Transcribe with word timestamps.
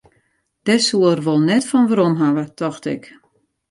Dêr 0.65 0.81
soe 0.87 1.07
er 1.15 1.21
wol 1.25 1.41
net 1.47 1.65
fan 1.69 1.85
werom 1.89 2.15
hawwe, 2.21 2.43
tocht 2.59 2.85
ik. 2.95 3.03